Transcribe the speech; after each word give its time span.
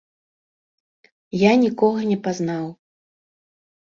Я 1.41 1.51
нікога 1.63 1.99
не 2.11 2.17
пазнаў. 2.27 2.65